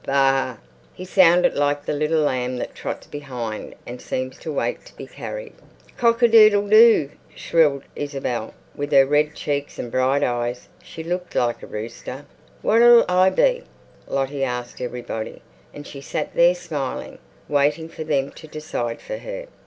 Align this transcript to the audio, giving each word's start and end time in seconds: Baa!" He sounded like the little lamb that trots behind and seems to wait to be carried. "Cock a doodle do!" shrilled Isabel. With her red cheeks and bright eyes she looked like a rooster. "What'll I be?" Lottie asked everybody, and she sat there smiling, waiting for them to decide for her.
Baa!" 0.03 0.57
He 0.95 1.05
sounded 1.05 1.53
like 1.53 1.85
the 1.85 1.93
little 1.93 2.21
lamb 2.21 2.57
that 2.57 2.73
trots 2.73 3.05
behind 3.05 3.75
and 3.85 4.01
seems 4.01 4.39
to 4.39 4.51
wait 4.51 4.83
to 4.85 4.95
be 4.97 5.05
carried. 5.05 5.53
"Cock 5.95 6.23
a 6.23 6.27
doodle 6.27 6.67
do!" 6.69 7.11
shrilled 7.35 7.83
Isabel. 7.95 8.55
With 8.73 8.91
her 8.93 9.05
red 9.05 9.35
cheeks 9.35 9.77
and 9.77 9.91
bright 9.91 10.23
eyes 10.23 10.67
she 10.81 11.03
looked 11.03 11.35
like 11.35 11.61
a 11.61 11.67
rooster. 11.67 12.25
"What'll 12.63 13.05
I 13.07 13.29
be?" 13.29 13.61
Lottie 14.07 14.43
asked 14.43 14.81
everybody, 14.81 15.43
and 15.71 15.85
she 15.85 16.01
sat 16.01 16.33
there 16.33 16.55
smiling, 16.55 17.19
waiting 17.47 17.87
for 17.87 18.03
them 18.03 18.31
to 18.31 18.47
decide 18.47 19.01
for 19.01 19.17
her. 19.19 19.45